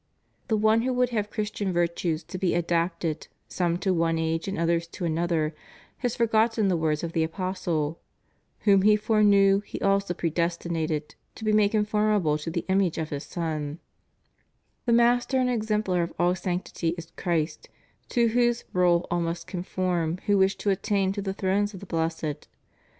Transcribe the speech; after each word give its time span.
The 0.47 0.57
one 0.57 0.81
who 0.81 0.93
would 0.93 1.11
have 1.11 1.29
Christian 1.29 1.71
virtues 1.71 2.23
to 2.23 2.39
be 2.39 2.55
adapted, 2.55 3.27
some 3.47 3.77
to 3.81 3.93
one 3.93 4.17
age 4.17 4.47
and 4.47 4.57
others 4.57 4.87
to 4.87 5.05
another, 5.05 5.53
has 5.97 6.15
forgotten 6.15 6.69
the 6.69 6.75
words 6.75 7.03
of 7.03 7.13
the 7.13 7.23
Apostle: 7.23 7.99
Whom 8.61 8.81
he 8.81 8.95
foreknew, 8.95 9.59
he 9.59 9.79
also 9.79 10.15
predestinated 10.15 11.13
to 11.35 11.45
be 11.45 11.53
made 11.53 11.69
conformable 11.69 12.39
to 12.39 12.49
the 12.49 12.65
image 12.67 12.97
of 12.97 13.11
His 13.11 13.25
Son,^ 13.25 13.77
The 14.87 14.93
Master 14.93 15.37
and 15.39 15.51
exemplar 15.51 16.01
of 16.01 16.13
all 16.17 16.33
sanctity 16.33 16.95
is 16.97 17.11
Christ, 17.15 17.69
to 18.09 18.29
whose 18.29 18.63
rule 18.73 19.05
all 19.11 19.21
must 19.21 19.45
conform 19.45 20.17
who 20.25 20.39
wish 20.39 20.55
to 20.55 20.71
attain 20.71 21.11
to 21.13 21.21
the 21.21 21.35
thrones 21.35 21.75
of 21.75 21.79
the 21.79 21.85
blessed. 21.85 22.47